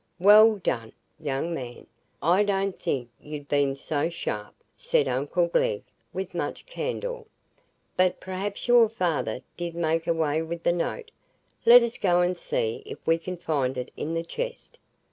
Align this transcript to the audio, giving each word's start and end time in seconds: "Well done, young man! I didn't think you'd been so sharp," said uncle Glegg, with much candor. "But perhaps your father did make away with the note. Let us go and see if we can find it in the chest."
"Well 0.17 0.55
done, 0.55 0.93
young 1.19 1.53
man! 1.53 1.85
I 2.23 2.41
didn't 2.41 2.79
think 2.79 3.11
you'd 3.19 3.47
been 3.47 3.75
so 3.75 4.09
sharp," 4.09 4.55
said 4.75 5.07
uncle 5.07 5.45
Glegg, 5.45 5.83
with 6.11 6.33
much 6.33 6.65
candor. 6.65 7.25
"But 7.97 8.19
perhaps 8.19 8.67
your 8.67 8.89
father 8.89 9.43
did 9.57 9.75
make 9.75 10.07
away 10.07 10.41
with 10.41 10.63
the 10.63 10.73
note. 10.73 11.11
Let 11.67 11.83
us 11.83 11.99
go 11.99 12.21
and 12.21 12.35
see 12.35 12.81
if 12.83 12.97
we 13.05 13.19
can 13.19 13.37
find 13.37 13.77
it 13.77 13.91
in 13.95 14.15
the 14.15 14.23
chest." 14.23 14.79